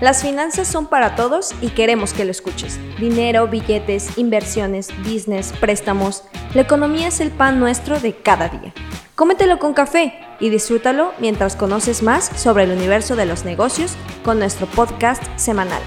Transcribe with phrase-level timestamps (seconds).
[0.00, 2.78] Las finanzas son para todos y queremos que lo escuches.
[3.00, 6.22] Dinero, billetes, inversiones, business, préstamos.
[6.54, 8.72] La economía es el pan nuestro de cada día.
[9.16, 14.38] Cómetelo con café y disfrútalo mientras conoces más sobre el universo de los negocios con
[14.38, 15.82] nuestro podcast semanal.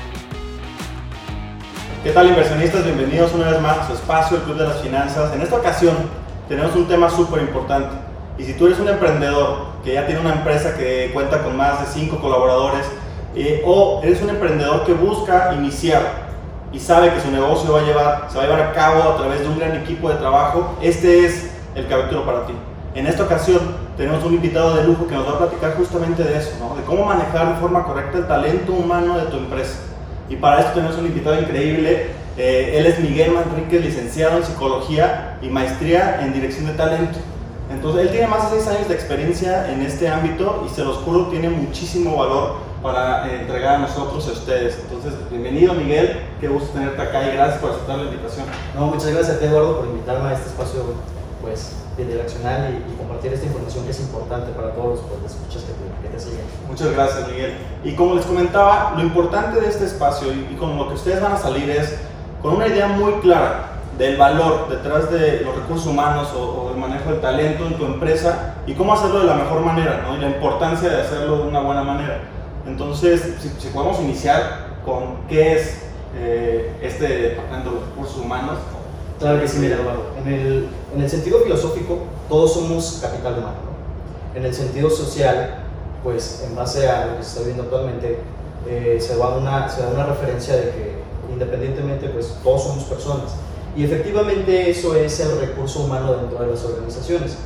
[2.04, 2.84] ¿Qué tal inversionistas?
[2.84, 5.34] Bienvenidos una vez más a su espacio, el Club de las Finanzas.
[5.34, 5.96] En esta ocasión
[6.50, 7.96] tenemos un tema súper importante.
[8.38, 11.80] Y si tú eres un emprendedor que ya tiene una empresa que cuenta con más
[11.80, 12.86] de 5 colaboradores,
[13.36, 16.32] eh, o eres un emprendedor que busca iniciar
[16.74, 19.18] y sabe que su negocio va a llevar, se va a llevar a cabo a
[19.18, 22.54] través de un gran equipo de trabajo, este es el capítulo para ti.
[22.94, 23.60] En esta ocasión
[23.96, 27.06] tenemos un invitado de lujo que nos va a platicar justamente de eso, de cómo
[27.06, 29.80] manejar de forma correcta el talento humano de tu empresa.
[30.30, 32.12] Y para esto tenemos un invitado increíble.
[32.38, 37.20] Eh, él es Miguel Manrique, licenciado en psicología y maestría en dirección de talento.
[37.70, 40.98] Entonces, él tiene más de 6 años de experiencia en este ámbito y se los
[40.98, 44.80] juro, tiene muchísimo valor para eh, entregar a nosotros y a ustedes.
[44.80, 48.46] Entonces, bienvenido Miguel, qué gusto tenerte acá y gracias por aceptar la invitación.
[48.76, 50.84] No, muchas gracias a ti Eduardo por invitarme a este espacio
[51.42, 55.74] pues, bidireccional y, y, compartir esta información que es importante para todos los escuchas que
[55.74, 56.46] te, que te siguen.
[56.68, 57.54] Muchas gracias Miguel.
[57.84, 61.22] Y como les comentaba, lo importante de este espacio y, y con lo que ustedes
[61.22, 61.98] van a salir es
[62.42, 66.80] con una idea muy clara del valor detrás de los recursos humanos o, o, del
[66.80, 70.16] manejo del talento en tu empresa y cómo hacerlo de la mejor manera, ¿no?
[70.16, 72.20] Y la importancia de hacerlo de una buena manera.
[72.66, 75.82] Entonces, si, si podemos iniciar con qué es
[76.16, 78.60] eh, este departamento de los recursos humanos.
[79.20, 80.04] Claro que sí, mira, Eduardo.
[80.18, 83.56] En el, en el sentido filosófico, todos somos capital humano.
[83.64, 84.38] ¿no?
[84.38, 85.64] En el sentido social,
[86.04, 88.20] pues en base a lo que se está viendo actualmente,
[88.68, 91.02] eh, se, da una, se da una referencia de que
[91.32, 93.32] independientemente, pues todos somos personas.
[93.76, 97.38] Y efectivamente eso es el recurso humano dentro de las organizaciones.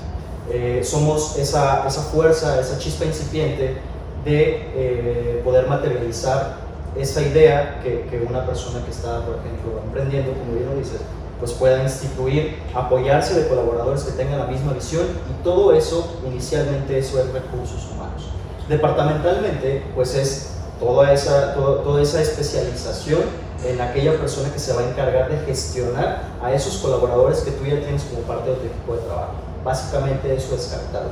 [0.49, 3.77] Eh, somos esa, esa fuerza, esa chispa incipiente
[4.25, 6.57] de eh, poder materializar
[6.97, 11.01] esa idea que, una persona que está, por ejemplo, emprendiendo, como bien lo dices,
[11.39, 16.97] pues pueda instituir, apoyarse de colaboradores que tengan la misma visión y todo eso, inicialmente
[16.97, 18.29] eso es recursos humanos.
[18.69, 23.21] Departamentalmente, pues es toda esa, todo, toda esa especialización
[23.63, 27.65] en aquella persona que se va a encargar de gestionar a esos colaboradores que tú
[27.65, 29.33] ya tienes como parte de tu equipo de trabajo.
[29.63, 31.03] Básicamente eso es capital.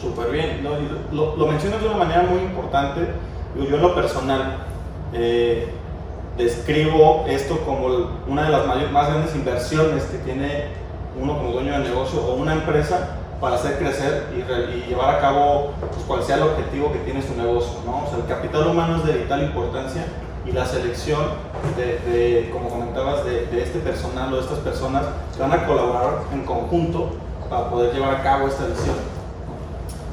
[0.00, 0.62] Súper bien,
[1.12, 3.00] lo, lo, mencionas de una manera muy importante.
[3.56, 4.58] Yo en lo personal
[5.12, 5.68] eh,
[6.36, 7.86] describo esto como
[8.26, 10.64] una de las más grandes inversiones que tiene
[11.20, 15.72] uno como dueño de negocio o una empresa para hacer crecer y, llevar a cabo
[15.80, 17.78] pues, cual sea el objetivo que tiene su negocio.
[17.84, 18.04] ¿no?
[18.04, 20.04] O sea, el capital humano es de vital importancia
[20.46, 21.20] y la selección
[21.76, 25.04] de, como comentabas, de, este personal o de estas personas
[25.38, 27.10] van a colaborar en conjunto
[27.50, 29.15] para poder llevar a cabo esta visión.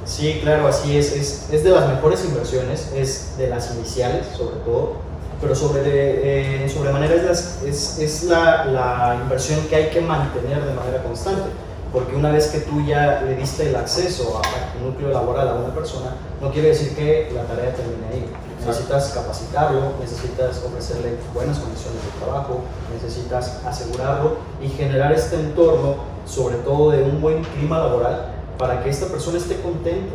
[0.05, 1.13] Sí, claro, así es.
[1.13, 1.49] es.
[1.51, 4.93] Es, de las mejores inversiones, es de las iniciales sobre todo,
[5.41, 10.01] pero sobre de, eh, sobremanera es, las, es, es la, la, inversión que hay que
[10.01, 11.43] mantener de manera constante,
[11.91, 15.53] porque una vez que tú ya le diste el acceso a un núcleo laboral a
[15.55, 18.29] una persona, no quiere decir que la tarea termine ahí.
[18.65, 22.61] Necesitas capacitarlo, necesitas ofrecerle buenas condiciones de trabajo,
[22.93, 28.89] necesitas asegurarlo y generar este entorno, sobre todo de un buen clima laboral, para que
[28.89, 30.13] esta persona esté contento.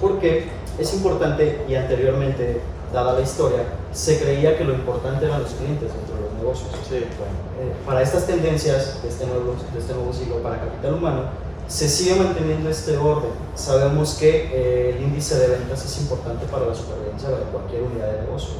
[0.00, 0.48] Porque
[0.80, 2.60] es importante, y anteriormente,
[2.92, 3.60] dada la historia,
[3.92, 6.70] se creía que lo importante eran los clientes dentro de los negocios.
[6.88, 6.96] Sí.
[6.96, 11.22] Bueno, eh, para estas tendencias de este, nuevo, de este nuevo siglo para capital humano,
[11.68, 13.30] se sigue manteniendo este orden.
[13.54, 18.10] Sabemos que eh, el índice de ventas es importante para la supervivencia de cualquier unidad
[18.10, 18.54] de negocio,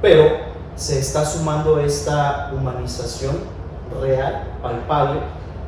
[0.00, 0.24] pero
[0.74, 3.36] se está sumando esta humanización
[4.00, 5.20] real, palpable,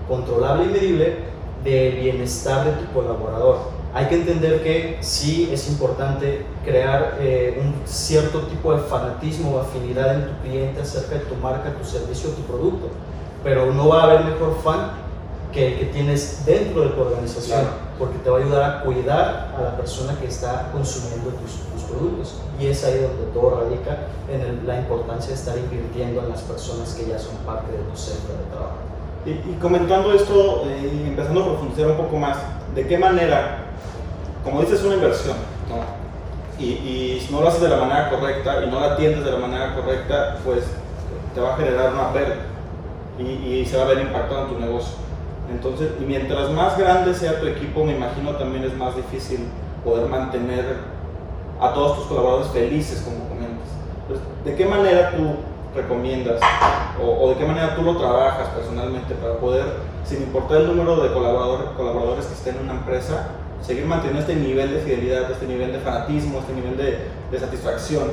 [0.09, 1.30] controlable y medible
[1.65, 3.81] del bienestar de tu colaborador.
[3.93, 9.61] Hay que entender que sí es importante crear eh, un cierto tipo de fanatismo o
[9.61, 12.89] afinidad en tu cliente acerca de tu marca, tu servicio, tu producto,
[13.43, 14.93] pero no va a haber mejor fan
[15.53, 17.77] que el que tienes dentro de tu organización, claro.
[17.99, 21.91] porque te va a ayudar a cuidar a la persona que está consumiendo tus, tus
[21.91, 22.35] productos.
[22.61, 26.43] Y es ahí donde todo radica en el, la importancia de estar invirtiendo en las
[26.43, 28.90] personas que ya son parte de tu centro de trabajo.
[29.27, 32.39] Y, y comentando esto eh, y empezando a profundizar un poco más,
[32.75, 33.59] ¿de qué manera,
[34.43, 35.37] como dices, es una inversión,
[35.69, 36.01] ¿no?
[36.59, 39.31] Y, y, si no lo haces de la manera correcta y no la atiendes de
[39.31, 40.65] la manera correcta, pues
[41.35, 42.37] te va a generar una pérdida
[43.19, 44.95] y, y se va a ver impactado en tu negocio.
[45.51, 49.41] Entonces, y mientras más grande sea tu equipo, me imagino también es más difícil
[49.85, 50.77] poder mantener
[51.61, 53.69] a todos tus colaboradores felices, como comentas.
[54.03, 55.37] Entonces, ¿de qué manera tú
[55.75, 56.41] recomiendas
[57.01, 59.65] o, o, de qué manera tú lo trabajas personalmente para poder,
[60.05, 63.29] sin importar el número de colaboradores, colaboradores que estén en una empresa,
[63.63, 68.11] seguir manteniendo este nivel de fidelidad, este nivel de fanatismo, este nivel de, satisfacción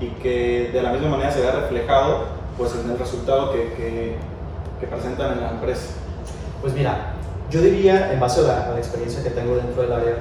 [0.00, 2.24] y que de la misma manera se vea reflejado
[2.56, 4.16] pues, en el resultado que,
[4.80, 5.94] que, presentan en la empresa.
[6.62, 7.12] Pues mira,
[7.50, 10.14] yo diría, en base a la, experiencia que tengo dentro del área,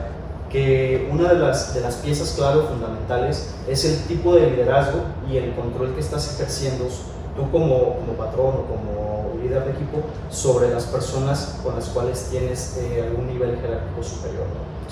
[0.49, 5.37] que una de las, de las piezas clave fundamentales es el tipo de liderazgo y
[5.37, 6.85] el control que estás ejerciendo
[7.35, 9.99] tú como, como patrón o como líder de equipo
[10.29, 14.45] sobre las personas con las cuales tienes eh, algún nivel jerárquico superior.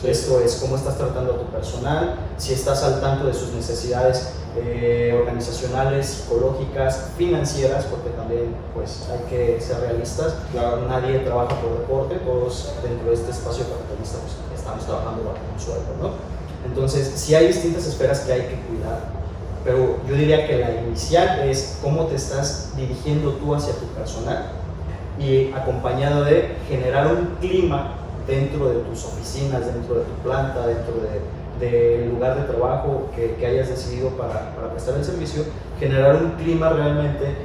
[0.04, 4.30] Esto es cómo estás tratando a tu personal, si estás al tanto de sus necesidades
[4.56, 10.36] eh, organizacionales, psicológicas, financieras, porque también pues, hay que ser realistas.
[10.52, 10.88] Claro.
[10.88, 15.60] Nadie trabaja por deporte, todos dentro de este espacio capitalista pues, estamos trabajando bajo un
[15.60, 15.96] sueldo.
[16.02, 16.12] ¿no?
[16.66, 19.18] Entonces, si hay distintas esferas que hay que cuidar
[19.68, 24.46] pero yo diría que la inicial es cómo te estás dirigiendo tú hacia tu personal
[25.20, 30.94] y acompañado de generar un clima dentro de tus oficinas, dentro de tu planta, dentro
[31.60, 35.44] del lugar de trabajo que, que hayas decidido para, para, prestar el servicio,
[35.78, 37.36] generar un clima realmente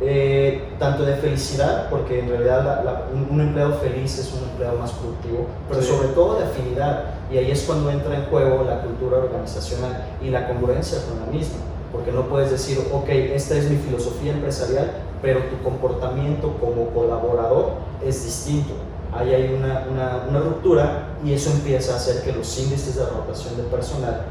[0.00, 2.84] eh, tanto de felicidad, porque en realidad
[3.30, 7.04] un, empleado feliz es un empleado más productivo, pero sobre todo de afinidad.
[7.32, 11.26] Y ahí es cuando entra en juego la cultura organizacional y la congruencia con la
[11.26, 11.58] misma.
[11.90, 17.72] Porque no puedes decir, ok, esta es mi filosofía empresarial, pero tu comportamiento como colaborador
[18.04, 18.74] es distinto.
[19.12, 23.06] Ahí hay una, una, una ruptura y eso empieza a hacer que los índices de
[23.06, 24.26] rotación de personal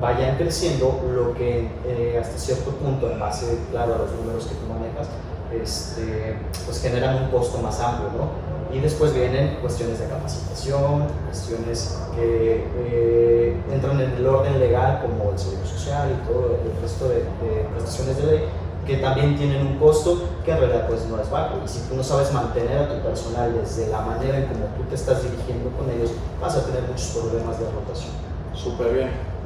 [0.00, 4.54] vayan creciendo, lo que eh, hasta cierto punto, en base, claro, a los números que
[4.54, 5.08] tú manejas,
[5.52, 8.48] este, pues generan un costo más amplio, ¿no?
[8.70, 15.32] Y después vienen cuestiones de capacitación, cuestiones que eh, entran en el orden legal, como
[15.32, 17.24] el seguro social y todo el resto de,
[17.72, 18.44] prestaciones de ley,
[18.86, 21.56] que también tienen un costo que en realidad pues no es bajo.
[21.64, 24.82] Y si tú no sabes mantener a tu personal desde la manera en como tú
[24.88, 26.10] te estás dirigiendo con ellos,
[26.40, 28.12] vas a tener muchos problemas de rotación.
[28.54, 29.37] Súper bien.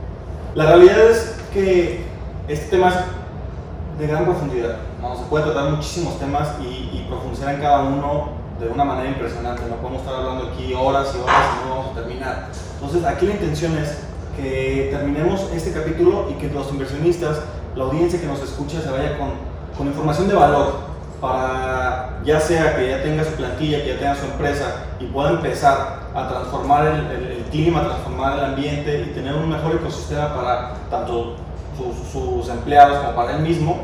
[0.54, 2.04] La realidad es que
[2.46, 4.76] este tema es de gran profundidad.
[5.00, 5.16] ¿no?
[5.16, 8.28] Se puede tratar muchísimos temas y, y, profundizar en cada uno
[8.60, 9.62] de una manera impresionante.
[9.68, 12.48] No podemos estar hablando aquí horas y horas y no vamos a terminar.
[12.74, 13.98] Entonces, aquí la intención es
[14.36, 17.40] que terminemos este capítulo y que los inversionistas,
[17.74, 19.30] la audiencia que nos escucha, se vaya con,
[19.78, 24.14] con información de valor para ya sea que ya tenga su plantilla, que ya tenga
[24.16, 29.34] su empresa y pueda empezar a transformar el, el, clima, transformar el ambiente y tener
[29.34, 31.36] un mejor ecosistema para tanto
[31.76, 33.76] sus, sus, empleados como para él mismo,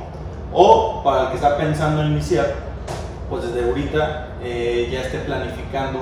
[0.53, 2.55] o para el que está pensando en iniciar,
[3.31, 6.01] pues desde ahorita eh, ya esté planificando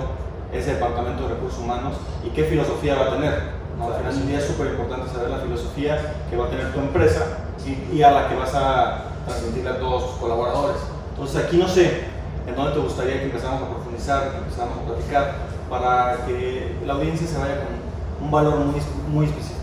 [0.53, 3.57] ese departamento de recursos humanos y qué filosofía va a tener.
[3.77, 3.89] ¿no?
[3.89, 7.27] Al final día es súper importante saber la filosofía que va a tener tu empresa
[7.67, 10.77] y, y a la que vas a transmitirle a todos tus colaboradores.
[11.11, 12.05] Entonces aquí no sé
[12.47, 15.35] en dónde te gustaría que empezáramos a profundizar, que empezáramos a platicar,
[15.69, 18.81] para que la audiencia se vaya con un valor muy,
[19.13, 19.61] muy específico.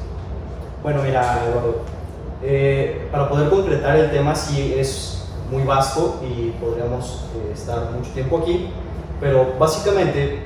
[0.82, 1.82] Bueno, mira, Eduardo,
[2.42, 8.12] eh, para poder concretar el tema sí es muy vasto y podríamos eh, estar mucho
[8.12, 8.70] tiempo aquí,
[9.20, 10.44] pero básicamente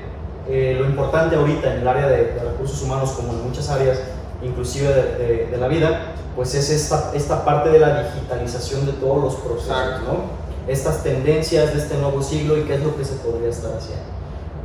[0.48, 3.98] eh, lo importante ahorita en el área de, de, recursos humanos, como en muchas áreas,
[4.42, 8.92] inclusive de, de, de, la vida, pues es esta, esta parte de la digitalización de
[8.92, 10.38] todos los procesos, ¿no?
[10.68, 14.17] Estas tendencias de este nuevo siglo y qué es lo que se podría estar haciendo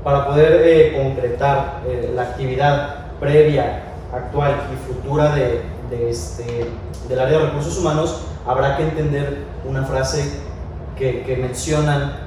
[0.03, 3.83] para poder eh, concretar eh, la actividad previa,
[4.13, 6.69] actual y futura de, de este,
[7.07, 10.39] del área de recursos humanos, habrá que entender una frase
[10.97, 12.17] que, que mencionan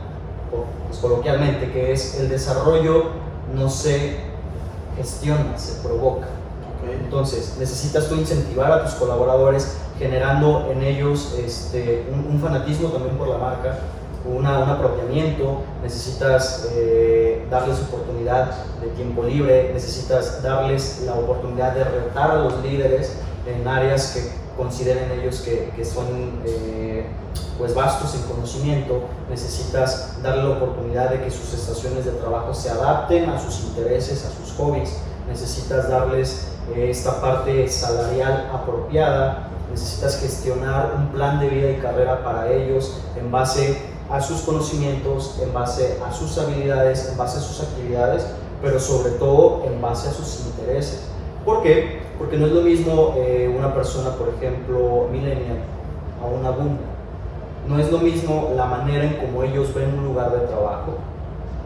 [0.51, 3.11] pues, coloquialmente, que es el desarrollo
[3.55, 4.17] no se
[4.97, 6.27] gestiona, se provoca.
[6.81, 6.99] Okay.
[7.05, 13.17] Entonces, necesitas tú incentivar a tus colaboradores generando en ellos este, un, un fanatismo también
[13.17, 13.79] por la marca,
[14.27, 21.85] una, un apropiamiento, necesitas eh, darles oportunidad de tiempo libre, necesitas darles la oportunidad de
[21.85, 23.17] retar a los líderes
[23.47, 27.07] en áreas que consideren ellos que, que son eh,
[27.59, 32.71] pues vastos en conocimiento, necesitas darle la oportunidad de que sus estaciones de trabajo se
[32.71, 34.97] adapten a sus intereses, a sus hobbies,
[35.29, 42.25] necesitas darles eh, esta parte salarial apropiada, necesitas gestionar un plan de vida y carrera
[42.25, 47.41] para ellos en base a sus conocimientos, en base a sus habilidades, en base a
[47.41, 48.27] sus actividades,
[48.63, 51.03] pero sobre todo en base a sus intereses.
[51.45, 52.01] ¿Por qué?
[52.19, 55.59] Porque no es lo mismo eh, una persona, por ejemplo, millennial,
[56.23, 56.79] a una boom.
[57.69, 60.95] No es lo mismo la manera en cómo ellos ven un lugar de trabajo,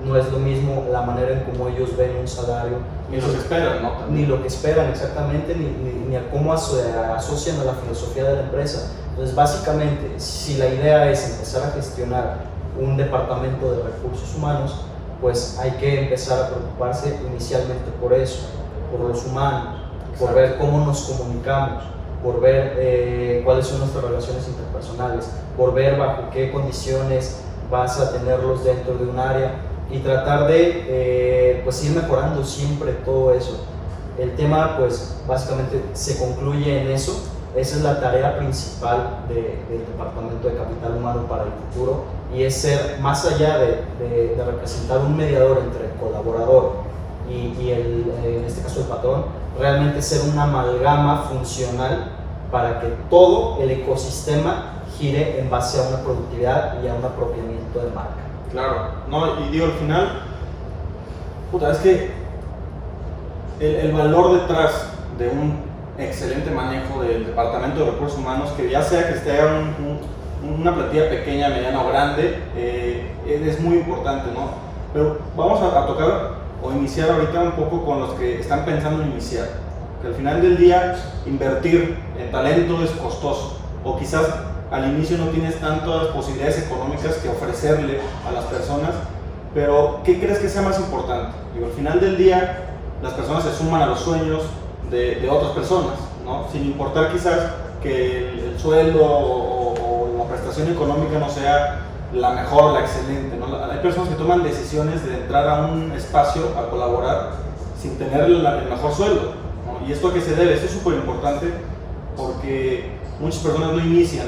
[0.05, 2.79] no es lo mismo la manera en cómo ellos ven un salario.
[3.11, 3.93] Ni lo que esperan, ¿no?
[4.11, 8.35] Ni lo que esperan, exactamente, ni, ni, ni a cómo asocian a la filosofía de
[8.37, 8.93] la empresa.
[9.11, 12.39] Entonces, básicamente, si la idea es empezar a gestionar
[12.81, 14.85] un departamento de recursos humanos,
[15.21, 18.47] pues hay que empezar a preocuparse inicialmente por eso,
[18.91, 19.81] por los humanos,
[20.19, 21.83] por ver cómo nos comunicamos,
[22.23, 27.41] por ver eh, cuáles son nuestras relaciones interpersonales, por ver bajo qué condiciones
[27.71, 29.55] vas a tenerlos dentro de un área
[29.91, 33.65] y tratar de eh, pues ir mejorando siempre todo eso.
[34.19, 37.23] El tema pues básicamente se concluye en eso,
[37.57, 42.55] esa es la tarea principal del Departamento de Capital Humano para el futuro y es
[42.55, 46.75] ser más allá de, de, representar un mediador entre el colaborador
[47.29, 49.25] y, y el, en este caso el patrón,
[49.59, 52.13] realmente ser una amalgama funcional
[52.53, 57.81] para que todo el ecosistema gire en base a una productividad y a un apropiamiento
[57.81, 58.30] de marca.
[58.53, 60.23] Claro, no, y digo, al final,
[61.53, 62.11] puta, es que
[63.61, 64.89] el, el valor detrás
[65.19, 69.39] de un excelente manejo del Departamento de Recursos Humanos, que ya sea que esté
[70.43, 74.51] una plantilla pequeña, mediana o grande, eh, es muy importante, ¿no?
[74.93, 76.31] Pero vamos a, a, tocar
[76.63, 79.47] o iniciar ahorita un poco con los que están pensando en iniciar.
[80.03, 84.27] Que al final del día, invertir en talento es costoso, o quizás
[84.71, 88.91] al inicio no tienes tantas posibilidades económicas que ofrecerle a las personas,
[89.53, 91.37] pero ¿qué crees que sea más importante?
[91.55, 92.69] Digo, al final del día,
[93.03, 94.43] las personas se suman a los sueños
[94.91, 96.47] de, de otras personas, ¿no?
[96.53, 97.51] sin importar quizás
[97.83, 103.37] que el, sueldo o, o, la prestación económica no sea la mejor, la excelente.
[103.37, 103.47] ¿no?
[103.47, 107.31] Hay personas que toman decisiones de entrar a un espacio a colaborar
[107.81, 109.33] sin tener el, el mejor sueldo.
[109.67, 109.89] ¿no?
[109.89, 110.55] ¿Y esto a qué se debe?
[110.55, 111.53] Esto es súper importante
[112.17, 114.27] porque muchas personas no inician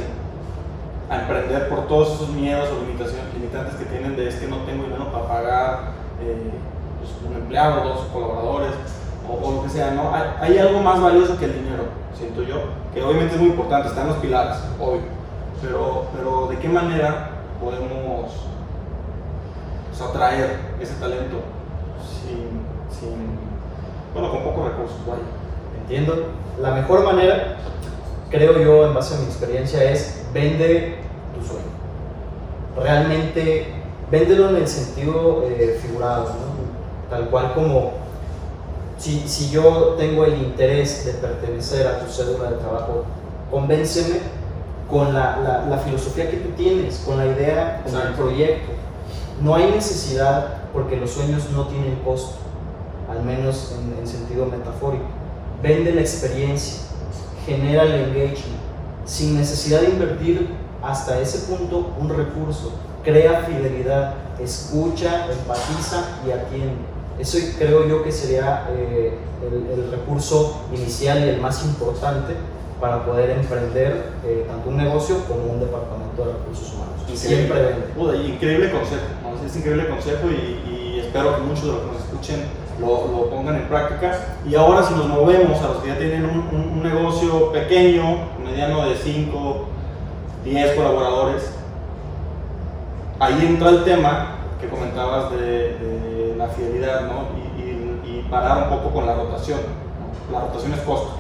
[1.13, 4.57] a emprender por todos esos miedos o limitaciones, limitantes que tienen de es que no
[4.65, 5.81] tengo dinero para pagar
[6.23, 6.51] eh,
[6.99, 8.73] pues, un empleado, dos colaboradores
[9.29, 10.11] o, lo que sea, ¿no?
[10.41, 11.85] Hay, algo más valioso que el dinero,
[12.17, 12.57] siento yo,
[12.95, 15.03] que obviamente es muy importante, están los pilares, obvio,
[15.61, 17.29] pero, pero ¿de qué manera
[17.61, 18.33] podemos
[19.91, 21.41] pues, atraer ese talento
[22.01, 22.63] sin,
[24.15, 25.23] bueno, con pocos recursos, vaya?
[25.83, 26.27] Entiendo.
[26.61, 27.57] La mejor manera,
[28.31, 31.02] creo yo, en base a mi experiencia, es vende.
[32.77, 33.67] Realmente,
[34.11, 37.11] véndelo en el sentido eh, figurado, ¿no?
[37.11, 37.93] tal cual como
[38.97, 43.05] si, si, yo tengo el interés de pertenecer a tu cédula de trabajo,
[43.51, 44.21] convénceme
[44.89, 48.73] con la, la, la filosofía que tú tienes, con la idea, con el proyecto.
[49.41, 52.37] No hay necesidad, porque los sueños no tienen costo,
[53.11, 55.05] al menos en, en sentido metafórico.
[55.63, 56.83] Vende la experiencia,
[57.45, 58.61] genera el engagement,
[59.05, 60.49] sin necesidad de invertir
[60.83, 62.73] hasta ese punto un recurso,
[63.05, 66.93] crea fidelidad, escucha, empatiza y atiende.
[67.19, 72.35] Eso creo yo que sería eh, el, el, recurso inicial y el más importante
[72.81, 76.95] para poder emprender eh, tanto un negocio como un departamento de recursos humanos.
[77.09, 77.37] Increíble.
[77.37, 78.29] Siempre vende.
[78.29, 79.47] Increíble consejo, ¿no?
[79.47, 82.45] es increíble consejo y, y, espero que muchos de los que nos escuchen
[82.81, 84.39] lo, lo, pongan en práctica.
[84.49, 88.17] Y ahora si nos movemos a los que ya tienen un, un, un negocio pequeño,
[88.43, 89.69] mediano de 5,
[90.45, 91.53] 10 colaboradores,
[93.21, 95.39] ahí entra el tema que comentabas de,
[95.79, 97.29] de la fidelidad ¿no?
[97.37, 99.61] y, y, y, parar un poco con la rotación.
[99.61, 100.33] ¿no?
[100.33, 101.15] La rotación es costo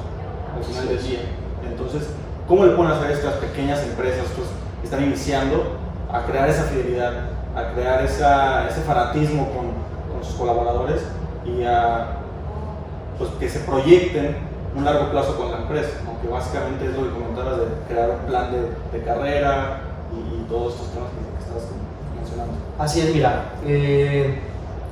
[0.56, 1.20] al final del día.
[1.68, 2.08] Entonces,
[2.48, 4.48] ¿cómo le pones a estas pequeñas empresas pues,
[4.80, 5.78] que están iniciando
[6.12, 7.12] a crear esa fidelidad,
[7.56, 9.66] a crear esa, ese fanatismo con,
[10.12, 11.02] con sus colaboradores
[11.44, 12.18] y a
[13.18, 17.10] pues, que se proyecten un largo plazo con la empresa, aunque básicamente es lo que
[17.10, 19.80] comentabas de crear un plan de, de carrera
[20.12, 21.64] y, y, todos estos temas que, que estabas
[22.16, 22.54] mencionando.
[22.78, 24.38] Así es, mira, eh,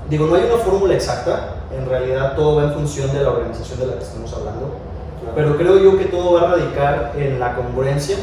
[0.09, 3.81] digo, no hay una fórmula exacta, en realidad todo va en función de la organización
[3.81, 4.77] de la que estamos hablando,
[5.21, 5.35] claro.
[5.35, 8.17] pero creo yo que todo va a radicar en la congruencia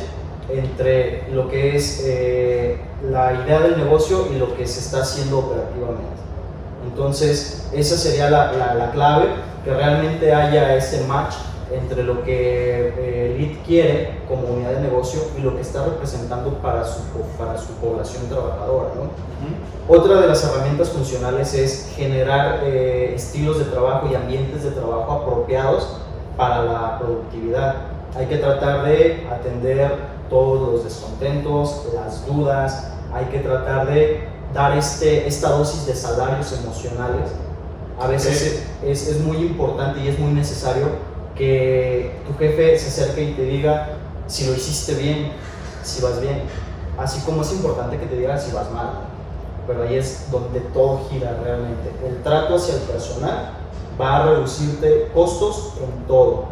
[0.50, 5.40] entre lo que es eh, la idea del negocio y lo que se está haciendo
[5.40, 6.18] operativamente.
[6.90, 9.28] Entonces, esa sería la, la, la clave,
[9.66, 11.34] que realmente haya ese match
[11.72, 16.54] entre lo que eh, LIT quiere como unidad de negocio y lo que está representando
[16.60, 17.02] para su,
[17.38, 18.90] para su población trabajadora.
[18.96, 19.02] ¿no?
[19.02, 20.00] Uh -huh.
[20.00, 25.12] Otra de las herramientas funcionales es generar eh, estilos de trabajo y ambientes de trabajo
[25.12, 25.98] apropiados
[26.36, 27.76] para la productividad.
[28.16, 29.92] Hay que tratar de atender
[30.30, 36.52] todos los descontentos, las dudas, hay que tratar de dar este, esta dosis de salarios
[36.54, 37.32] emocionales.
[38.00, 38.92] A veces okay.
[38.92, 40.88] es, es muy importante y es muy necesario
[41.38, 43.90] que tu jefe se acerque y te diga
[44.28, 45.32] si lo hiciste bien,
[45.84, 46.42] si vas bien,
[46.98, 49.02] así como es importante que te diga si vas mal,
[49.66, 51.92] pero ahí es donde todo gira realmente.
[52.06, 53.52] El trato hacia el personal
[54.00, 56.46] va a reducirte costos en todo,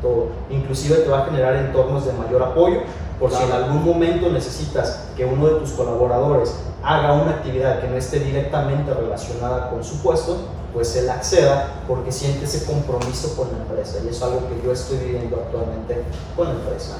[0.00, 0.28] todo.
[0.50, 2.80] inclusive te va a generar entornos de mayor apoyo,
[3.20, 3.46] por claro.
[3.46, 7.96] si en algún momento necesitas que uno de tus colaboradores haga una actividad que no
[7.96, 10.38] esté directamente relacionada con su puesto,
[10.72, 14.72] pues él acceda porque siente ese compromiso con la empresa y es algo que yo
[14.72, 16.02] estoy viviendo actualmente
[16.36, 16.96] con la empresa.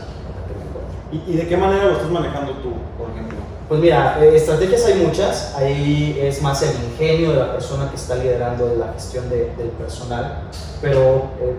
[1.10, 3.36] ¿Y, de qué manera lo estás manejando tú, por ejemplo?
[3.68, 7.96] Pues mira, eh, estrategias hay muchas, ahí es más el ingenio de la persona que
[7.96, 10.44] está liderando la gestión del personal,
[10.80, 11.54] pero eh,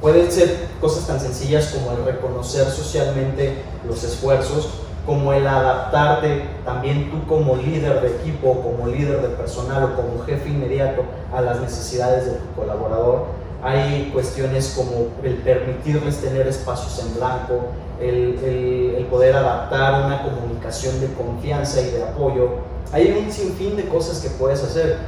[0.00, 4.68] pueden ser cosas tan sencillas como el reconocer socialmente los esfuerzos,
[5.08, 10.22] como el adaptarte también tú como líder de equipo, como líder de personal o como
[10.26, 11.02] jefe inmediato
[11.34, 13.24] a las necesidades de tu colaborador.
[13.62, 20.22] Hay cuestiones como el permitirles tener espacios en blanco, el, el, el poder adaptar una
[20.22, 22.50] comunicación de confianza y de apoyo.
[22.92, 24.98] Hay un sinfín de cosas que puedes hacer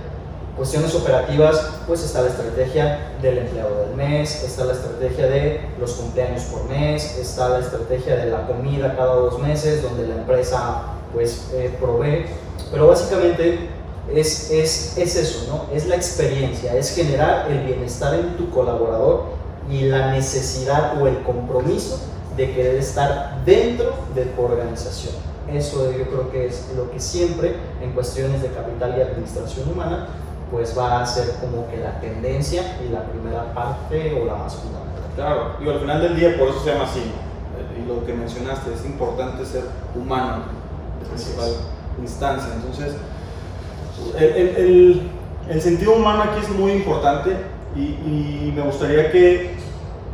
[0.56, 5.92] cuestiones operativas, pues está la estrategia del empleado del mes, está la estrategia de los
[5.94, 10.82] cumpleaños por mes, está la estrategia de la comida cada dos meses, donde la empresa
[11.12, 12.26] pues eh, provee,
[12.70, 13.68] pero básicamente
[14.12, 15.74] es, es, es eso, ¿no?
[15.74, 19.24] Es la experiencia, es generar el bienestar en tu colaborador
[19.70, 22.00] y la necesidad o el compromiso
[22.36, 25.14] de querer estar dentro de tu organización.
[25.52, 30.08] Eso yo creo que es lo que siempre en cuestiones de capital y administración humana
[30.50, 34.56] pues va a ser como que la tendencia y la primera parte o la más
[34.56, 35.04] fundamental.
[35.14, 37.02] Claro, y al final del día por eso se llama así.
[37.78, 39.64] Y lo que mencionaste, es importante ser
[39.94, 40.42] humano
[41.02, 41.50] en principal
[42.00, 42.52] instancia.
[42.54, 42.96] Entonces,
[44.18, 45.10] el,
[45.48, 47.36] el, sentido humano aquí es muy importante
[47.76, 49.54] y, y, me gustaría que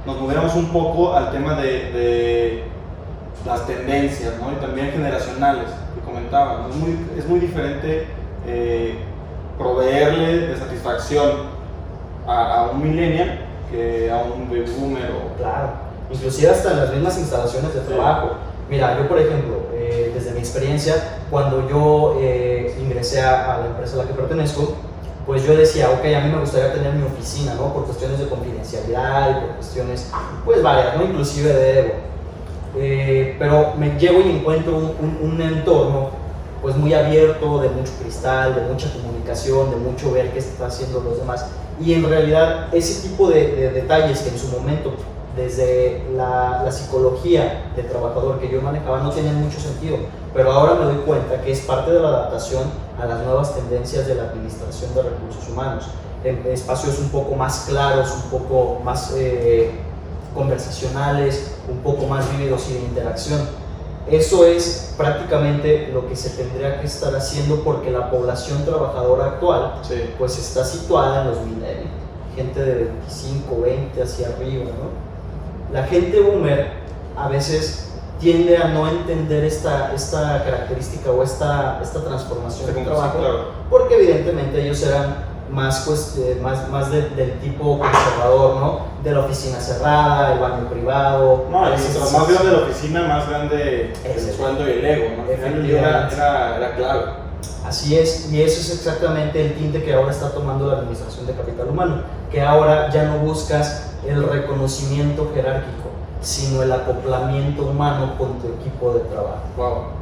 [0.05, 2.65] nos moviéramos un poco al tema de, de
[3.47, 4.53] las tendencias ¿no?
[4.53, 6.71] y también generacionales que comentaban.
[6.71, 8.07] Es muy, es muy diferente.
[8.47, 8.99] Eh,
[9.59, 11.57] proveerle de satisfacción
[12.27, 15.37] a, un millennial que a un baby boomer o...
[15.37, 15.71] Claro,
[16.11, 18.33] inclusive hasta en las mismas instalaciones de trabajo.
[18.69, 23.95] Mira, yo por ejemplo, eh, desde mi experiencia, cuando yo eh, ingresé a, la empresa
[23.95, 24.75] a la que pertenezco,
[25.25, 27.73] pues yo decía, ok, a mí me gustaría tener mi oficina, ¿no?
[27.73, 30.11] Por cuestiones de confidencialidad y por cuestiones,
[30.45, 31.05] pues varias, ¿no?
[31.05, 31.93] Inclusive de ego.
[32.79, 36.26] Eh, pero me llego y encuentro un, un, un entorno
[36.67, 40.99] pues muy abierto, de mucho cristal, de mucha comunicación, de mucho ver qué están haciendo
[40.99, 41.47] los demás.
[41.81, 44.93] Y en realidad ese tipo de, detalles que en su momento
[45.37, 49.97] desde la, la, psicología de trabajador que yo manejaba no tenían mucho sentido,
[50.35, 52.65] pero ahora me doy cuenta que es parte de la adaptación
[53.01, 55.87] a las nuevas tendencias de la administración de recursos humanos,
[56.25, 59.71] en espacios un poco más claros, un poco más eh,
[60.35, 63.66] conversacionales, un poco más vívidos y de interacción
[64.11, 69.75] eso es prácticamente lo que se tendría que estar haciendo porque la población trabajadora actual
[70.17, 71.91] pues está situada en los millennials,
[72.37, 75.75] gente de 25, 20 hacia arriba, ¿no?
[75.75, 76.71] La gente boomer
[77.17, 77.89] a veces
[78.21, 83.19] tiende a no entender esta, esta característica o esta, esta transformación del trabajo
[83.69, 88.81] porque evidentemente ellos eran más, pues, eh, más, más del tipo conservador, ¿no?
[89.03, 91.47] De la oficina cerrada, el baño privado.
[91.51, 95.31] No, más grande la oficina, más grande el sueldo y el ego, ¿no?
[95.31, 97.27] Era, era, era clave.
[97.67, 101.33] Así es, y eso es exactamente el tinte que ahora está tomando la Administración de
[101.33, 108.39] Capital Humano, que ahora ya no buscas el reconocimiento jerárquico, sino el acoplamiento humano con
[108.39, 109.43] tu equipo de trabajo.
[109.57, 109.96] Wow.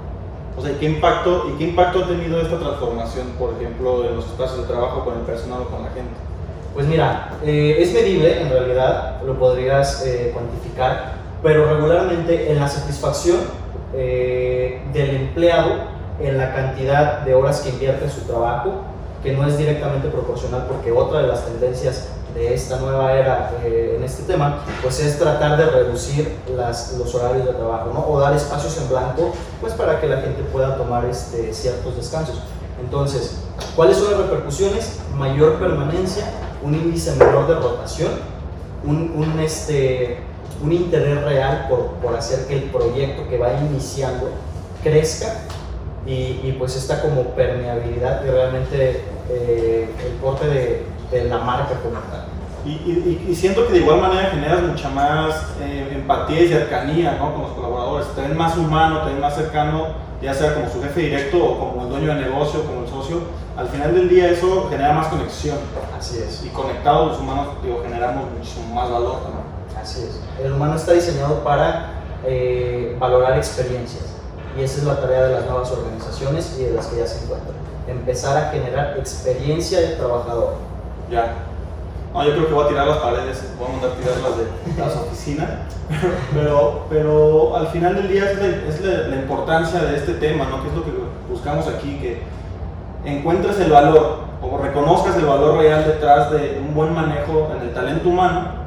[0.57, 4.27] O sea, ¿qué impacto, ¿y qué impacto ha tenido esta transformación, por ejemplo, en los
[4.27, 6.13] espacios de trabajo con el personal o con la gente?
[6.75, 12.69] Pues mira, eh, es medible en realidad, lo podrías eh, cuantificar, pero regularmente en la
[12.69, 13.39] satisfacción
[13.95, 15.71] eh, del empleado,
[16.21, 18.83] en la cantidad de horas que invierte en su trabajo,
[19.23, 23.95] que no es directamente proporcional porque otra de las tendencias de esta nueva era eh,
[23.97, 28.05] en este tema, pues es tratar de reducir las, los horarios de trabajo, ¿no?
[28.07, 32.41] O dar espacios en blanco, pues para que la gente pueda tomar este, ciertos descansos.
[32.81, 33.39] Entonces,
[33.77, 34.99] ¿cuáles son las repercusiones?
[35.17, 36.25] Mayor permanencia,
[36.63, 38.11] un índice menor de rotación,
[38.85, 40.19] un, un, este,
[40.63, 44.29] un interés real por, por, hacer que el proyecto que va iniciando
[44.83, 45.35] crezca
[46.05, 51.75] y, y pues esta como permeabilidad y realmente eh, el corte de, de la marca
[51.83, 52.27] como tal.
[52.65, 57.19] Y, y, y, siento que de igual manera generas mucha más eh, empatía y cercanía
[57.19, 57.35] ¿no?
[57.35, 59.89] con los colaboradores, te ven más humano, te ven más cercano,
[60.23, 63.19] ya sea como su jefe directo o como el dueño de negocio, como el socio.
[63.55, 65.59] Al final del día eso genera más conexión.
[65.97, 66.43] Así es.
[66.43, 69.45] Y conectados los humanos digo, generamos muchísimo más valor también.
[69.79, 70.21] Así es.
[70.43, 74.15] El humano está diseñado para eh, valorar experiencias
[74.57, 77.25] y esa es la tarea de las nuevas organizaciones y de las que ya se
[77.25, 77.57] encuentran.
[77.89, 80.55] Empezar a generar experiencia del trabajador
[81.15, 81.35] ya.
[82.13, 84.81] No, yo creo que voy a tirar las paredes, voy a mandar tirar las de
[84.81, 85.49] las oficinas,
[86.33, 90.63] pero, pero al final del día es, la, importancia de este tema, ¿no?
[90.63, 90.93] Que es lo que
[91.29, 92.23] buscamos aquí, que
[93.05, 97.75] encuentres el valor o reconozcas el valor real detrás de un buen manejo en el
[97.75, 98.65] talento humano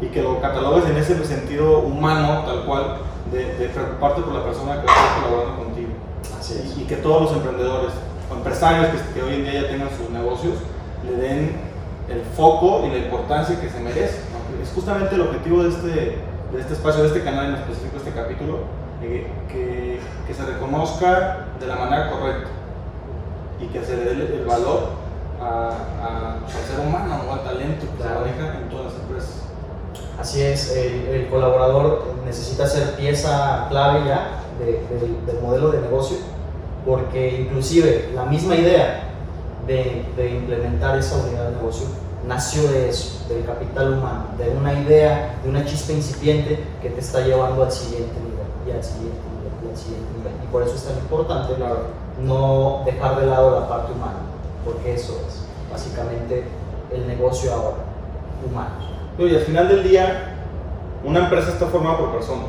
[0.00, 2.96] y que lo catalogues en ese sentido humano, tal cual,
[3.30, 5.90] de, preocuparte por la persona que está colaborando contigo.
[6.38, 7.92] Así Y, que todos los emprendedores
[8.30, 10.54] o empresarios que, hoy en día ya tengan sus negocios
[11.04, 11.52] le den
[12.08, 14.20] el foco y la importancia que se merece.
[14.62, 18.12] Es justamente el objetivo de este, de este espacio, de este canal en específico, este
[18.12, 18.58] capítulo,
[19.02, 22.48] eh, que, que, se reconozca de la manera correcta
[23.60, 24.90] y que se le dé el valor
[25.40, 29.42] a, al ser humano o al talento que se maneja en todas las empresas.
[30.18, 36.18] Así es, el, colaborador necesita ser pieza clave ya del modelo de negocio,
[36.86, 39.03] porque inclusive la misma idea
[39.66, 41.86] de, de, implementar esa unidad de negocio
[42.26, 47.00] nació de eso, del capital humano, de una idea, de una chispa incipiente que te
[47.00, 50.32] está llevando al siguiente nivel y al siguiente nivel y al siguiente nivel.
[50.42, 51.54] Y por eso es tan importante
[52.20, 54.20] no dejar de lado la parte humana,
[54.64, 56.44] porque eso es básicamente
[56.90, 57.76] el negocio ahora,
[58.48, 58.70] humano.
[59.18, 60.34] Y al final del día,
[61.04, 62.46] una empresa está formada por personas.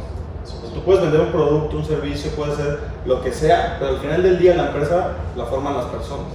[0.74, 4.24] tú puedes vender un producto, un servicio, puede ser lo que sea, pero al final
[4.24, 6.28] del día la empresa la forman las personas,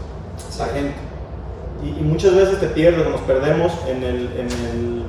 [0.59, 0.94] la gente.
[1.83, 5.03] Y, muchas veces te pierdes, nos perdemos en el, en el,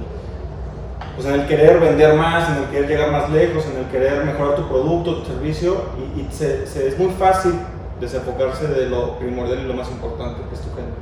[1.15, 4.24] pues en el querer vender más, en el querer llegar más lejos, en el querer
[4.24, 5.84] mejorar tu producto, tu servicio,
[6.15, 7.54] y, se, es muy fácil
[8.00, 10.96] desenfocarse de lo primordial y lo más importante, que es tu gente.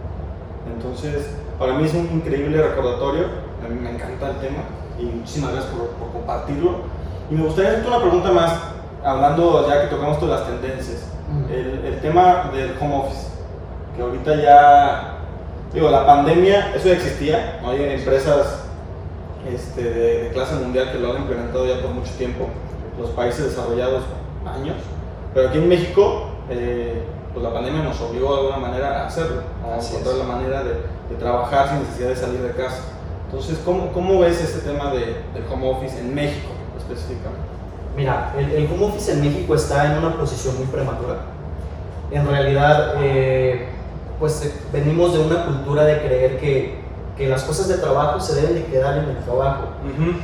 [0.76, 4.64] Entonces, para mí es un increíble recordatorio a mí me encanta el tema
[4.98, 6.82] y muchísimas gracias por, compartirlo.
[7.30, 8.60] Y me gustaría hacerte una pregunta más,
[9.04, 11.06] hablando ya que tocamos todas las tendencias.
[11.50, 13.28] El, el, tema del home office,
[14.00, 15.18] que ahorita ya,
[15.74, 17.72] digo, la pandemia, eso ya existía, ¿no?
[17.72, 18.64] hay empresas
[19.52, 22.48] este, de, clase mundial que lo han implementado ya por mucho tiempo,
[22.98, 24.04] los países desarrollados
[24.46, 24.78] años,
[25.34, 29.44] pero aquí en México, eh, pues la pandemia nos obligó de alguna manera a hacerlo,
[29.64, 32.84] a encontrar la manera de, de trabajar sin necesidad de salir de casa.
[33.26, 35.00] Entonces, ¿cómo, cómo ves este tema de,
[35.34, 37.50] del home office en México específicamente?
[37.96, 41.18] Mira, el, home office en México está en una posición muy prematura.
[42.12, 43.68] En realidad, eh,
[44.20, 46.80] pues eh, venimos de una cultura de creer que,
[47.18, 49.70] que, las cosas de trabajo se deben de quedar en el trabajo.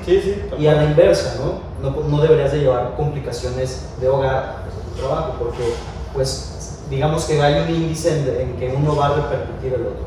[0.05, 0.41] Sí, sí.
[0.60, 1.89] Y a la inversa, ¿no?
[1.89, 2.01] ¿no?
[2.01, 5.73] No, deberías de llevar complicaciones de hogar a tu trabajo, porque
[6.13, 10.05] pues digamos que hay un índice en, en que uno va a repercutir el otro.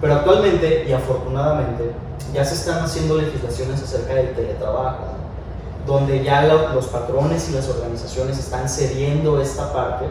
[0.00, 1.92] Pero actualmente y afortunadamente
[2.34, 5.04] ya se están haciendo legislaciones acerca del teletrabajo,
[5.86, 6.42] donde ya
[6.74, 10.06] los patrones y las organizaciones están cediendo esta parte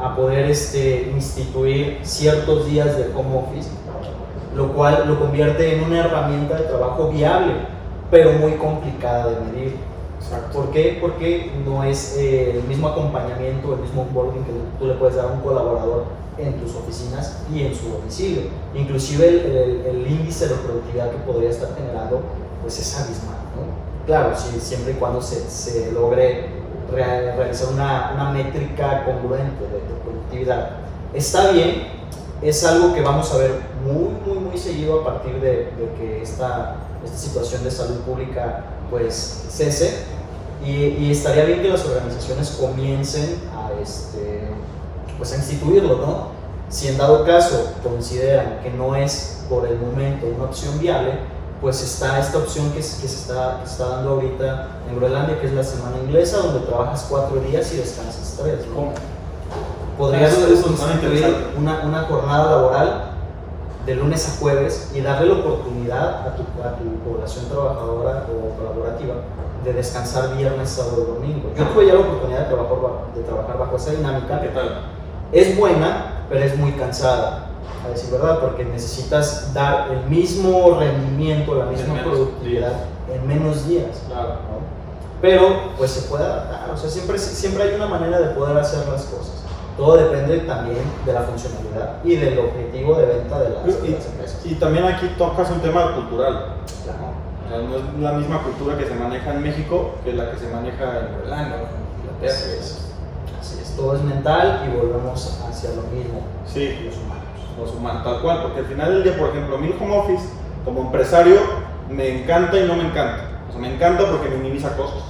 [0.00, 3.68] a poder este, instituir ciertos días de home office,
[4.54, 7.54] lo cual lo convierte en una herramienta de trabajo viable,
[8.10, 9.76] pero muy complicada de medir.
[10.52, 10.98] ¿Por qué?
[11.00, 15.26] Porque no es eh, el mismo acompañamiento, el mismo onboarding que tú le puedes dar
[15.26, 16.04] a un colaborador
[16.38, 18.42] en tus oficinas y en su domicilio.
[18.74, 22.20] Inclusive el, el, índice de productividad que podría estar generando
[22.62, 23.36] pues es abismal.
[23.56, 24.06] ¿no?
[24.06, 26.46] Claro, si, siempre y cuando se, se logre
[26.92, 29.87] realizar una, una, métrica congruente de,
[30.28, 30.70] productividad.
[31.14, 31.88] Está bien,
[32.42, 33.52] es algo que vamos a ver
[33.84, 39.44] muy, muy, muy seguido a partir de, que esta, esta situación de salud pública pues
[39.48, 40.04] cese
[40.64, 44.48] y, estaría bien que las organizaciones comiencen a este,
[45.16, 46.38] pues a instituirlo, ¿no?
[46.68, 51.12] Si en dado caso consideran que no es por el momento una opción viable,
[51.60, 55.96] pues está esta opción que, se, está, dando ahorita en Groenlandia, que es la semana
[56.04, 58.60] inglesa, donde trabajas cuatro días y descansas tres.
[59.98, 63.04] Podrías instituir una, una, jornada laboral
[63.84, 68.56] de lunes a jueves y darle la oportunidad a tu, a tu población trabajadora o
[68.56, 69.14] colaborativa
[69.64, 71.50] de descansar viernes, sábado y domingo.
[71.56, 74.40] Yo tuve ya la oportunidad de trabajar, de trabajar bajo esa dinámica.
[74.40, 74.84] ¿Qué tal?
[75.32, 77.46] es buena, pero es muy cansada,
[77.84, 84.02] a decir verdad, porque necesitas dar el mismo rendimiento, la misma productividad en menos días.
[84.06, 84.36] Claro.
[85.20, 88.86] Pero pues se puede adaptar, o sea, siempre, siempre hay una manera de poder hacer
[88.88, 89.34] las cosas.
[89.78, 94.44] Todo depende también de la funcionalidad y del objetivo de venta de las, empresas.
[94.44, 96.56] Y también aquí tocas un tema cultural.
[96.84, 97.62] Claro.
[97.66, 100.84] no es la misma cultura que se maneja en México que la que se maneja
[100.84, 102.88] en Irlanda o en Inglaterra
[103.78, 106.20] todo es mental y volvemos hacia lo mismo.
[106.46, 107.24] Sí, los humanos.
[107.56, 110.28] Los humanos, tal cual, porque al final del día, por ejemplo, mi home office,
[110.64, 111.36] como empresario,
[111.88, 113.40] me encanta y no me encanta.
[113.48, 115.04] O sea, me encanta porque minimiza costos.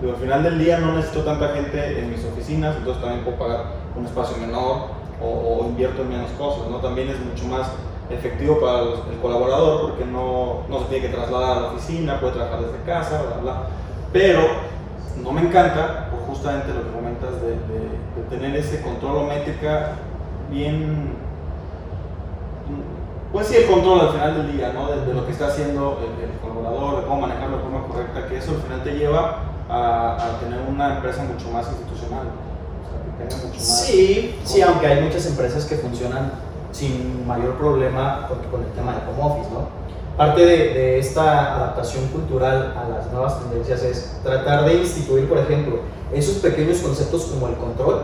[0.00, 3.38] Pero al final del día no necesito tanta gente en mis oficinas, entonces también puedo
[3.38, 6.78] pagar un espacio menor o, invierto en menos cosas, ¿no?
[6.78, 7.70] También es mucho más
[8.08, 12.32] efectivo para el colaborador porque no, no se tiene que trasladar a la oficina, puede
[12.32, 13.62] trabajar desde casa, bla, bla.
[14.12, 14.40] Pero
[15.22, 19.92] no me encanta por justamente lo que comentas de, de, tener ese control o métrica
[20.50, 21.14] bien,
[23.32, 24.88] pues sí, el control al final del día, ¿no?
[24.88, 28.52] De, lo que está haciendo el, colaborador, de cómo manejarlo de forma correcta, que eso
[28.52, 32.26] al final te lleva a, tener una empresa mucho más institucional.
[32.26, 36.32] O sea, que tenga mucho más sí, sí, aunque hay muchas empresas que funcionan
[36.72, 39.80] sin mayor problema con, con el tema de home office, ¿no?
[40.16, 45.38] Parte de, de, esta adaptación cultural a las nuevas tendencias es tratar de instituir, por
[45.38, 45.78] ejemplo,
[46.12, 48.02] esos pequeños conceptos como el control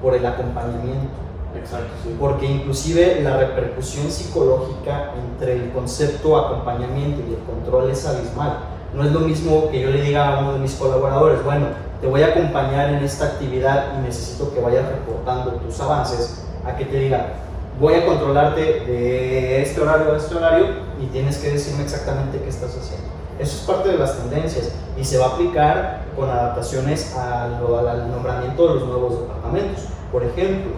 [0.00, 1.24] por el acompañamiento
[1.56, 8.58] Exacto, Porque inclusive la repercusión psicológica entre el concepto acompañamiento y el control es abismal.
[8.94, 11.66] No es lo mismo que yo le diga a uno de mis colaboradores, bueno,
[12.00, 16.76] te voy a acompañar en esta actividad y necesito que vayas reportando tus avances, a
[16.76, 17.32] que te diga,
[17.80, 20.66] voy a controlarte de este horario a este horario
[21.02, 23.08] y tienes que decirme exactamente qué estás haciendo.
[23.40, 27.54] Eso es parte de las tendencias y se va a aplicar con adaptaciones al,
[27.88, 29.86] al nombramiento de los nuevos departamentos.
[30.12, 30.70] Por ejemplo,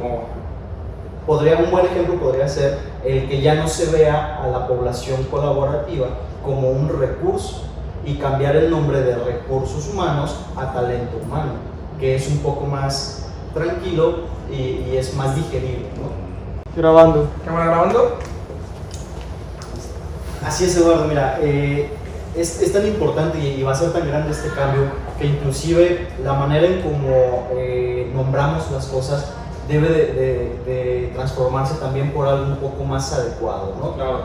[1.27, 5.23] podría, un buen ejemplo podría ser el que ya no se vea a la población
[5.25, 6.07] colaborativa
[6.43, 7.67] como un recurso
[8.07, 11.53] y cambiar el nombre de recursos humanos a talento humano,
[11.99, 15.88] que es un poco más tranquilo y, es más digerible.
[15.97, 16.11] ¿no?
[16.77, 17.29] Grabando.
[17.45, 18.19] ¿Cámara grabando?
[20.45, 21.07] Así es, Eduardo.
[21.07, 21.90] Mira, eh,
[22.37, 24.83] es, es, tan importante y, va a ser tan grande este cambio
[25.19, 29.33] que inclusive la manera en cómo eh, nombramos las cosas
[29.69, 33.75] debe de, transformarse también por algo un poco más adecuado.
[33.81, 33.95] ¿no?
[33.95, 34.21] Claro.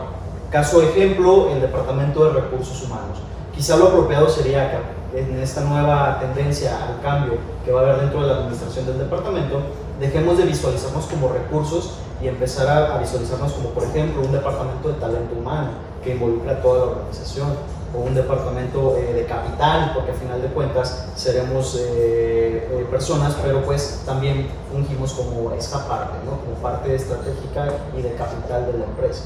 [0.50, 3.18] Caso ejemplo, el Departamento de Recursos Humanos.
[3.54, 7.34] Quizá lo apropiado sería que en esta nueva tendencia al cambio
[7.64, 9.60] que va a haber dentro de la administración del departamento,
[10.00, 14.88] dejemos de visualizarnos como recursos y empezar a, a visualizarnos como, por ejemplo, un departamento
[14.88, 15.70] de talento humano
[16.02, 17.48] que involucra a toda la organización
[17.94, 23.36] o un departamento eh, de capital, porque al final de cuentas seremos eh, eh, personas,
[23.42, 26.40] pero pues también fungimos como esta parte, ¿no?
[26.40, 29.24] como parte estratégica y de capital de la empresa.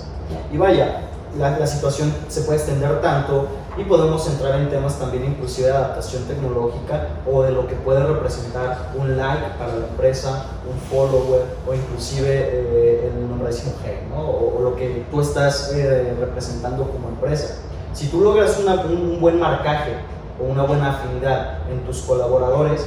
[0.52, 1.02] Y vaya,
[1.38, 5.74] la, la, situación se puede extender tanto y podemos entrar en temas también inclusive de
[5.74, 11.42] adaptación tecnológica o de lo que puede representar un like para la empresa, un follower
[11.68, 14.22] o inclusive el nombradísimo G, ¿no?
[14.22, 15.74] o, o, lo que tú estás
[16.18, 17.56] representando como empresa.
[17.92, 19.92] Si tú logras un buen marcaje
[20.40, 22.86] o una buena afinidad en tus colaboradores,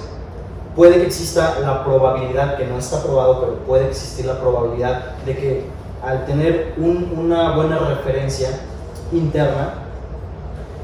[0.75, 5.35] puede que exista la probabilidad, que no está probado, pero puede existir la probabilidad de
[5.35, 5.65] que
[6.03, 8.49] al tener una buena referencia
[9.11, 9.88] interna,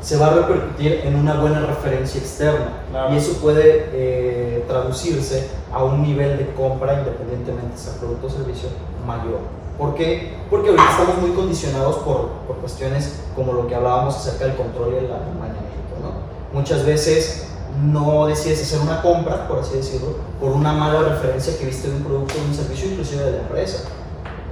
[0.06, 2.70] se va a repercutir en una buena referencia externa.
[3.12, 8.70] Y eso puede eh, traducirse a un nivel de compra, independientemente sea producto o servicio,
[9.04, 9.39] mayor.
[9.80, 10.36] ¿Por qué?
[10.48, 14.94] Porque ahorita estamos muy condicionados por, por cuestiones como lo que hablábamos acerca del control
[14.94, 15.96] y el acompañamiento.
[16.00, 16.58] ¿no?
[16.58, 17.48] Muchas veces
[17.84, 21.96] no decides hacer una compra, por así decirlo, por una mala referencia que viste de
[21.96, 23.86] un producto o un servicio, inclusive de la empresa.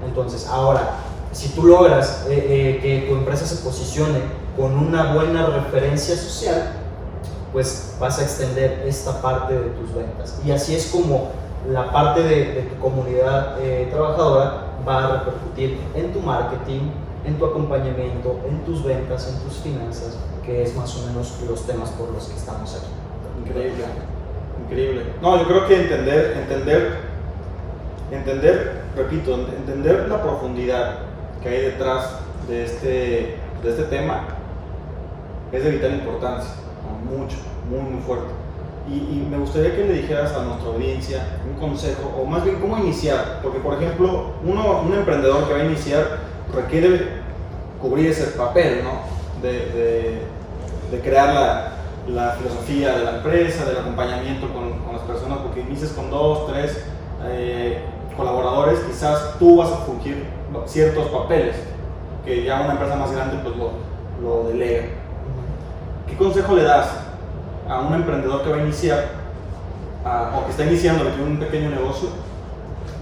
[0.04, 0.96] Entonces, ahora,
[1.34, 4.19] si tú logras eh, eh, que tu empresa se posicione
[4.56, 6.74] con una buena referencia social,
[7.52, 10.39] pues vas a extender esta parte de tus ventas.
[10.46, 11.32] Y así es como
[11.69, 16.91] la parte de, tu comunidad eh, trabajadora va a repercutir en tu marketing,
[17.26, 21.65] en tu acompañamiento, en tus ventas, en tus finanzas, que es más o menos los
[21.65, 23.50] temas por los que estamos aquí.
[23.50, 23.86] Increíble,
[24.65, 25.13] increíble.
[25.22, 26.98] No, yo creo que entender, entender,
[28.12, 31.12] entender, repito, entender la profundidad
[31.44, 34.24] que hay detrás de este, de este tema
[35.52, 36.50] es de vital importancia,
[37.06, 37.38] mucho,
[37.70, 38.28] muy, muy fuerte.
[38.90, 42.78] Y, me gustaría que le dijeras a nuestra audiencia un consejo, o más bien cómo
[42.78, 46.20] iniciar, porque por ejemplo, uno, un emprendedor que va a iniciar
[46.54, 47.22] requiere
[47.82, 49.04] cubrir ese papel, ¿no?
[49.42, 50.20] De,
[50.92, 51.72] de, crear la,
[52.08, 56.52] la, filosofía de la empresa, del acompañamiento con, con, las personas, porque inicias con dos,
[56.52, 56.86] tres
[57.26, 57.80] eh,
[58.16, 60.24] colaboradores, quizás tú vas a fungir
[60.66, 61.56] ciertos papeles,
[62.26, 63.72] que ya una empresa más grande pues lo,
[64.22, 64.86] lo delega.
[66.08, 66.89] ¿Qué consejo le das
[67.70, 69.24] a un emprendedor que va a iniciar
[70.06, 72.10] o que está iniciando, un pequeño negocio,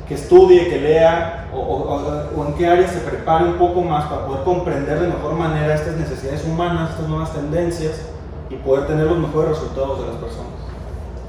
[0.08, 4.44] que estudie, que lea o, en qué área se prepare un poco más para poder
[4.44, 8.02] comprender de mejor manera estas necesidades humanas, estas nuevas tendencias
[8.50, 10.52] y poder tener los mejores resultados de las personas?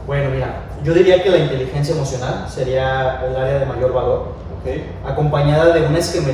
[0.06, 4.32] Bueno, mira, yo diría que la inteligencia emocional sería el área de mayor valor,
[4.62, 4.90] okay.
[5.04, 6.32] acompañada de un esquema,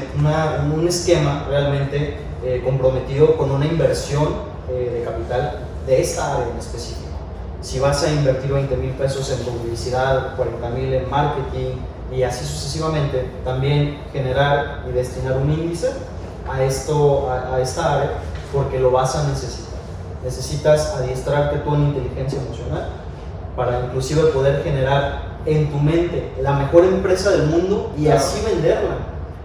[0.73, 4.29] un esquema realmente eh, comprometido con una inversión
[4.71, 7.09] eh, de capital de esta área en específico.
[7.61, 11.75] Si vas a invertir 20 mil pesos en publicidad, 40 mil en marketing
[12.13, 15.91] y así sucesivamente, también generar y destinar un índice
[16.49, 18.11] a, esto, a, esta área
[18.53, 19.79] porque lo vas a necesitar.
[20.23, 22.89] Necesitas adiestrarte tú en inteligencia emocional
[23.57, 28.97] para inclusive poder generar en tu mente la mejor empresa del mundo y así venderla.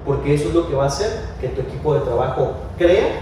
[0.05, 3.21] porque eso es lo que va a hacer que tu equipo de trabajo crea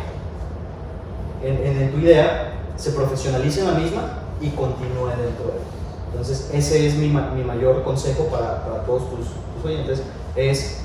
[1.43, 4.01] en, en tu idea, se profesionalice en la misma
[4.39, 5.81] y continúe dentro de ella.
[6.11, 10.03] Entonces, ese es mi, mi mayor consejo para, para todos tus, tus, oyentes,
[10.35, 10.81] es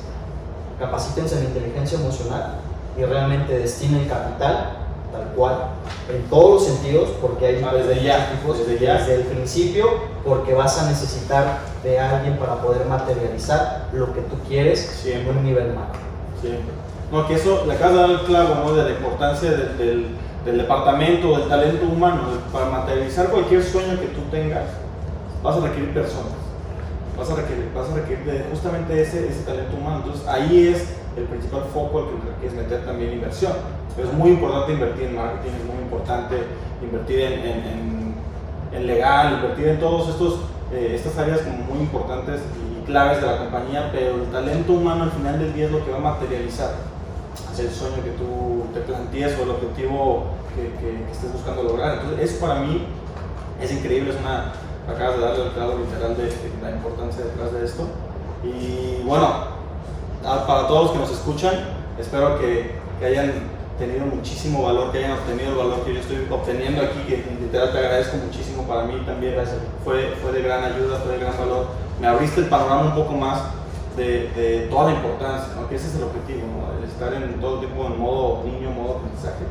[0.78, 2.58] capacítense en inteligencia emocional
[2.96, 5.56] y realmente destinen capital tal cual,
[6.12, 8.94] en todos los sentidos, porque hay ah, desde ya, desde, ya.
[8.98, 9.86] desde el principio,
[10.24, 15.44] porque vas a necesitar de alguien para poder materializar lo que tú quieres en un
[15.44, 16.00] nivel macro.
[16.40, 16.74] Siempre.
[17.10, 18.74] No, que eso, le acabas de dar el clavo, ¿no?
[18.74, 20.16] De la importancia del,
[20.46, 24.64] del departamento, del talento humano, para materializar cualquier sueño que tú tengas,
[25.42, 26.32] vas a requerir personas,
[27.18, 30.02] vas a requerir, vas a requerir justamente ese, ese talento humano.
[30.04, 32.08] Entonces ahí es el principal foco
[32.40, 33.52] que es meter también inversión.
[33.98, 36.36] es muy importante invertir en marketing, es muy importante
[36.82, 38.14] invertir en, en,
[38.72, 40.14] en, legal, invertir en todas
[40.72, 45.04] eh, estas áreas como muy importantes y claves de la compañía, pero el talento humano
[45.04, 46.72] al final del día es lo que va a materializar
[47.58, 50.24] el sueño que tú te plantees o el objetivo
[50.54, 51.94] que, que, estés buscando lograr.
[51.94, 52.82] Entonces, eso para mí
[53.60, 54.52] es increíble, es una,
[54.86, 57.88] acabas de darle el clavo literal de, la importancia detrás de esto.
[58.44, 59.55] Y bueno,
[60.22, 61.54] para todos los que nos escuchan,
[61.98, 63.32] espero que, que, hayan
[63.78, 67.72] tenido muchísimo valor, que hayan obtenido el valor que yo estoy obteniendo aquí, que literal
[67.72, 69.34] te agradezco muchísimo para mí también,
[69.84, 71.66] fue, fue de gran ayuda, fue de gran valor.
[72.00, 73.40] Me abriste el panorama un poco más
[73.96, 75.68] de, de toda la importancia, ¿no?
[75.68, 76.78] que ese es el objetivo, ¿no?
[76.78, 79.44] el estar en todo tipo de modo niño, modo aprendizaje.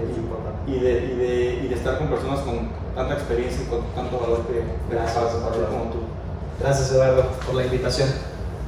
[0.00, 0.70] Es importante.
[0.70, 4.18] Y de, y, de, y de estar con personas con tanta experiencia y con tanto
[4.18, 5.98] valor que, gracias, como tú.
[6.60, 8.08] Gracias Eduardo por la invitación.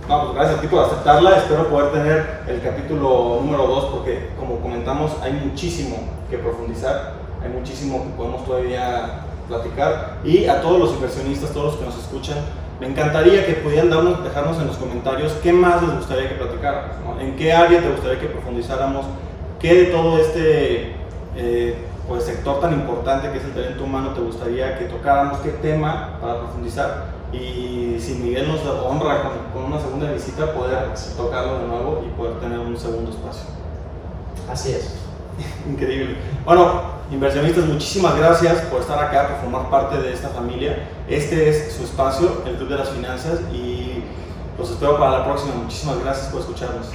[0.09, 1.37] No, pues gracias a ti por aceptarla.
[1.37, 5.97] Espero poder tener el capítulo número 2 porque como comentamos hay muchísimo
[6.31, 10.19] que profundizar, hay muchísimo que podemos todavía platicar.
[10.23, 12.37] Y a todos los inversionistas, todos los que nos escuchan,
[12.79, 17.21] me encantaría que pudieran darnos, dejarnos en los comentarios qué más les gustaría que platicáramos,
[17.21, 19.07] en qué área te gustaría que profundizáramos,
[19.59, 20.95] qué de todo este
[21.35, 21.75] eh,
[22.07, 26.19] pues, sector tan importante que es el talento humano te gustaría que tocáramos, qué tema
[26.21, 31.67] para profundizar y si Miguel nos honra con, con una segunda visita, poder tocarlo de
[31.67, 33.43] nuevo y poder tener un segundo espacio.
[34.51, 35.07] Así es.
[35.69, 36.17] Increíble.
[36.45, 40.89] Bueno, inversionistas, muchísimas gracias por estar acá, por formar parte de esta familia.
[41.09, 44.03] Este es su espacio, el Club de las Finanzas, y
[44.59, 45.55] los espero para la próxima.
[45.55, 46.87] Muchísimas gracias por escucharnos.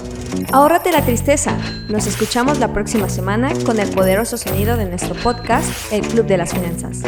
[0.51, 1.57] Ahórrate la tristeza.
[1.89, 6.37] Nos escuchamos la próxima semana con el poderoso sonido de nuestro podcast, el Club de
[6.37, 7.01] las Finanzas.